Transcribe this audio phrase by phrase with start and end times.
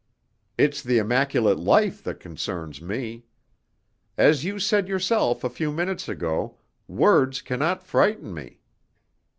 [0.57, 3.25] It's the immaculate life that concerns me.
[4.17, 8.61] As you said yourself a few minutes ago, words cannot frighten me.